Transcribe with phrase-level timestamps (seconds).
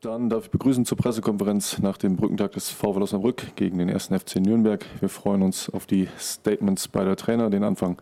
[0.00, 4.10] Dann darf ich begrüßen zur Pressekonferenz nach dem Brückentag des VfL Osnabrück gegen den 1.
[4.16, 4.86] FC Nürnberg.
[5.00, 7.50] Wir freuen uns auf die Statements beider Trainer.
[7.50, 8.00] Den Anfang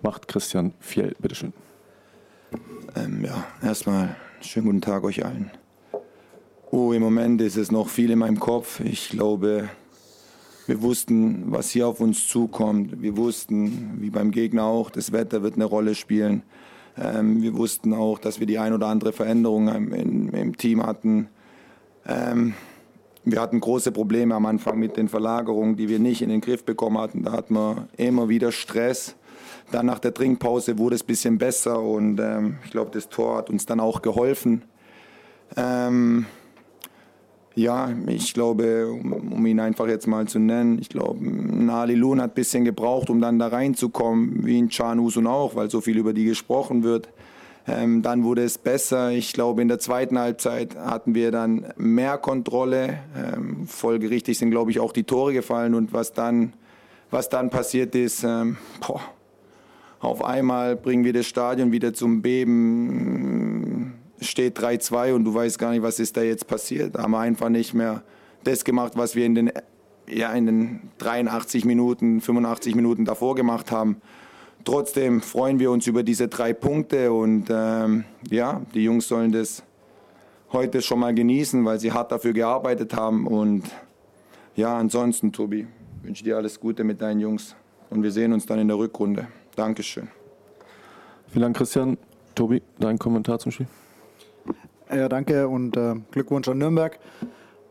[0.00, 1.14] macht Christian Fjell.
[1.20, 1.52] Bitteschön.
[2.94, 5.50] Ähm, ja, erstmal schönen guten Tag euch allen.
[6.70, 8.80] Oh, im Moment ist es noch viel in meinem Kopf.
[8.80, 9.68] Ich glaube,
[10.66, 13.02] wir wussten, was hier auf uns zukommt.
[13.02, 16.44] Wir wussten, wie beim Gegner auch, das Wetter wird eine Rolle spielen.
[16.98, 20.84] Ähm, wir wussten auch, dass wir die ein oder andere Veränderung im, im, im Team
[20.84, 21.28] hatten.
[22.06, 22.54] Ähm,
[23.24, 26.64] wir hatten große Probleme am Anfang mit den Verlagerungen, die wir nicht in den Griff
[26.64, 27.24] bekommen hatten.
[27.24, 29.16] Da hatten wir immer wieder Stress.
[29.72, 33.38] Dann nach der Trinkpause wurde es ein bisschen besser und ähm, ich glaube, das Tor
[33.38, 34.62] hat uns dann auch geholfen.
[35.56, 36.26] Ähm,
[37.56, 42.20] ja, ich glaube, um, um, ihn einfach jetzt mal zu nennen, ich glaube, Nali Lun
[42.20, 45.80] hat ein bisschen gebraucht, um dann da reinzukommen, wie in Can Usun auch, weil so
[45.80, 47.08] viel über die gesprochen wird.
[47.66, 49.10] Ähm, dann wurde es besser.
[49.10, 52.98] Ich glaube, in der zweiten Halbzeit hatten wir dann mehr Kontrolle.
[53.16, 55.74] Ähm, folgerichtig sind, glaube ich, auch die Tore gefallen.
[55.74, 56.52] Und was dann,
[57.10, 59.00] was dann passiert ist, ähm, boah,
[59.98, 63.55] auf einmal bringen wir das Stadion wieder zum Beben
[64.26, 66.94] steht 3-2 und du weißt gar nicht, was ist da jetzt passiert.
[66.94, 68.02] Da haben wir einfach nicht mehr
[68.44, 69.52] das gemacht, was wir in den,
[70.08, 74.00] ja, in den 83 Minuten, 85 Minuten davor gemacht haben.
[74.64, 79.62] Trotzdem freuen wir uns über diese drei Punkte und ähm, ja, die Jungs sollen das
[80.52, 83.26] heute schon mal genießen, weil sie hart dafür gearbeitet haben.
[83.26, 83.64] Und
[84.56, 85.66] ja, ansonsten, Tobi,
[86.02, 87.54] wünsche dir alles Gute mit deinen Jungs
[87.90, 89.28] und wir sehen uns dann in der Rückrunde.
[89.54, 90.08] Dankeschön.
[91.28, 91.96] Vielen Dank, Christian.
[92.34, 93.66] Tobi, dein Kommentar zum Spiel?
[94.94, 96.98] Ja, danke und äh, Glückwunsch an Nürnberg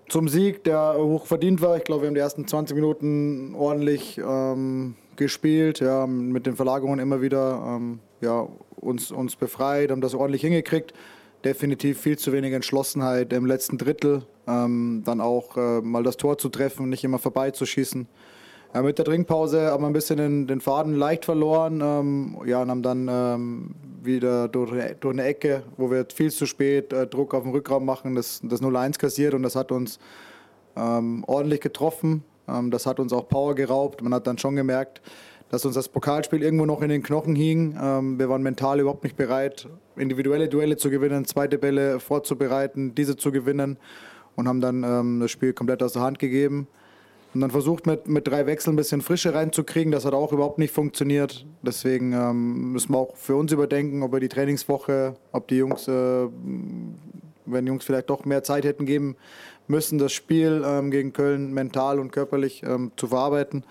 [0.10, 1.78] zum Sieg, der hoch verdient war.
[1.78, 7.00] Ich glaube, wir haben die ersten 20 Minuten ordentlich ähm, gespielt, ja, mit den Verlagerungen
[7.00, 10.94] immer wieder ähm, ja, uns, uns befreit, haben das ordentlich hingekriegt.
[11.44, 16.38] Definitiv viel zu wenig Entschlossenheit im letzten Drittel, ähm, dann auch äh, mal das Tor
[16.38, 18.08] zu treffen, nicht immer vorbeizuschießen.
[18.74, 22.62] Ja, mit der Trinkpause haben wir ein bisschen den, den Faden leicht verloren ähm, ja,
[22.62, 27.08] und haben dann ähm, wieder durch, durch, eine Ecke, wo wir viel zu spät äh,
[27.08, 30.00] Druck auf den Rückraum machen, das, das 0-1 kassiert und das hat uns
[30.76, 32.24] ähm, ordentlich getroffen.
[32.48, 34.02] Ähm, das hat uns auch Power geraubt.
[34.02, 35.02] Man hat dann schon gemerkt,
[35.50, 37.78] dass uns das Pokalspiel irgendwo noch in den Knochen hing.
[37.82, 43.16] Ähm, wir waren mental überhaupt nicht bereit, individuelle Duelle zu gewinnen, zweite Bälle vorzubereiten, diese
[43.16, 43.78] zu gewinnen
[44.36, 46.68] und haben dann ähm, das Spiel komplett aus der Hand gegeben.
[47.36, 49.92] Und dann versucht mit, mit drei Wechseln ein bisschen Frische reinzukriegen.
[49.92, 51.46] Das hat auch überhaupt nicht funktioniert.
[51.64, 55.86] Deswegen ähm, müssen wir auch für uns überdenken, ob wir die Trainingswoche, ob die Jungs,
[55.90, 55.92] äh,
[57.46, 59.18] wenn die Jungs vielleicht doch mehr Zeit hätten geben
[59.68, 63.66] müssen, das Spiel ähm, gegen Köln mental und körperlich ähm, zu verarbeiten.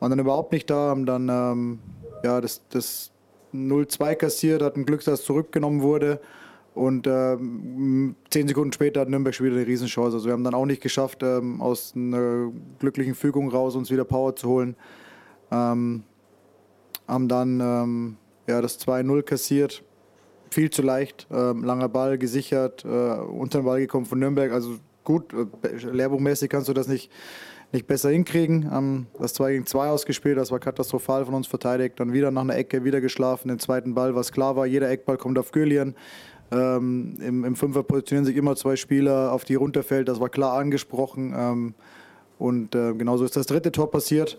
[0.00, 1.78] Waren dann überhaupt nicht da, haben dann ähm,
[2.24, 3.12] ja, das, das
[3.54, 6.18] 0-2 kassiert, hatten Glück, dass es zurückgenommen wurde.
[6.76, 10.14] Und ähm, zehn Sekunden später hat Nürnberg schon wieder eine Riesenchance.
[10.14, 14.04] Also wir haben dann auch nicht geschafft, ähm, aus einer glücklichen Fügung raus uns wieder
[14.04, 14.76] Power zu holen.
[15.50, 16.02] Ähm,
[17.08, 18.16] haben dann ähm,
[18.46, 19.84] ja, das 2-0 kassiert.
[20.50, 21.26] Viel zu leicht.
[21.32, 24.52] Ähm, langer Ball gesichert, äh, unter den Ball gekommen von Nürnberg.
[24.52, 27.10] Also gut, äh, lehrbuchmäßig kannst du das nicht,
[27.72, 29.06] nicht besser hinkriegen.
[29.18, 31.98] Das 2 gegen 2 ausgespielt, das war katastrophal von uns verteidigt.
[31.98, 33.48] Dann wieder nach einer Ecke, wieder geschlafen.
[33.48, 35.94] Den zweiten Ball, was klar war, jeder Eckball kommt auf Gürlian.
[36.52, 40.08] Ähm, im, Im Fünfer positionieren sich immer zwei Spieler, auf die runterfällt.
[40.08, 41.34] Das war klar angesprochen.
[41.36, 41.74] Ähm,
[42.38, 44.38] und äh, genauso ist das dritte Tor passiert.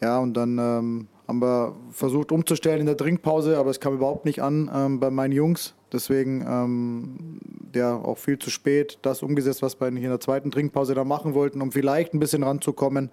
[0.00, 4.24] Ja, und dann ähm, haben wir versucht umzustellen in der Trinkpause, aber es kam überhaupt
[4.24, 5.74] nicht an ähm, bei meinen Jungs.
[5.92, 7.40] Deswegen ähm,
[7.74, 11.34] ja auch viel zu spät das umgesetzt, was wir in der zweiten Trinkpause da machen
[11.34, 13.10] wollten, um vielleicht ein bisschen ranzukommen.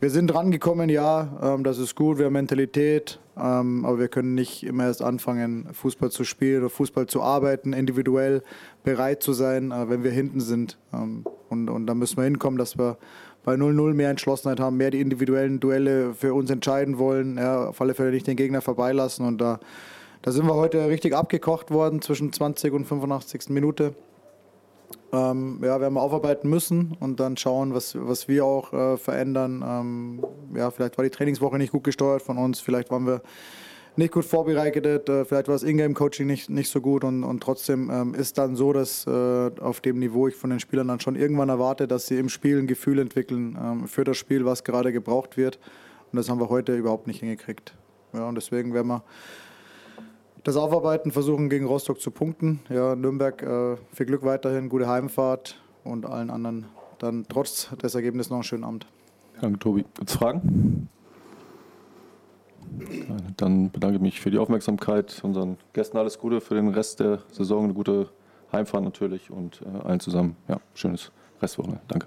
[0.00, 4.34] Wir sind rangekommen, ja, ähm, das ist gut, wir haben Mentalität, ähm, aber wir können
[4.34, 8.42] nicht immer erst anfangen, Fußball zu spielen oder Fußball zu arbeiten, individuell
[8.82, 10.78] bereit zu sein, äh, wenn wir hinten sind.
[10.94, 12.96] Ähm, und, und da müssen wir hinkommen, dass wir
[13.44, 17.78] bei 0-0 mehr Entschlossenheit haben, mehr die individuellen Duelle für uns entscheiden wollen, ja, auf
[17.82, 19.26] alle Fälle nicht den Gegner vorbeilassen.
[19.26, 19.60] Und da,
[20.22, 23.50] da sind wir heute richtig abgekocht worden zwischen 20 und 85.
[23.50, 23.94] Minute
[25.12, 29.64] ähm, ja, werden wir aufarbeiten müssen und dann schauen, was, was wir auch äh, verändern.
[29.66, 30.24] Ähm,
[30.54, 33.22] ja, vielleicht war die Trainingswoche nicht gut gesteuert von uns, vielleicht waren wir
[33.96, 37.90] nicht gut vorbereitet, äh, vielleicht war das Ingame-Coaching nicht, nicht so gut und, und trotzdem
[37.90, 41.16] ähm, ist dann so, dass äh, auf dem Niveau ich von den Spielern dann schon
[41.16, 44.92] irgendwann erwarte, dass sie im Spiel ein Gefühl entwickeln ähm, für das Spiel, was gerade
[44.92, 45.58] gebraucht wird.
[46.12, 47.74] Und das haben wir heute überhaupt nicht hingekriegt.
[48.12, 49.04] Ja, und deswegen werden wir
[50.44, 52.60] das Aufarbeiten, versuchen gegen Rostock zu punkten.
[52.68, 56.66] Ja, Nürnberg, äh, viel Glück weiterhin, gute Heimfahrt und allen anderen
[56.98, 58.86] dann trotz des Ergebnisses noch einen schönen Abend.
[59.40, 59.84] Danke, Tobi.
[59.94, 60.88] Gibt es Fragen?
[63.36, 65.20] Dann bedanke ich mich für die Aufmerksamkeit.
[65.24, 68.08] Unseren Gästen alles Gute für den Rest der Saison, eine gute
[68.52, 71.10] Heimfahren natürlich und äh, allen zusammen, ja, schönes
[71.40, 71.80] Restwochenende.
[71.88, 72.06] Danke.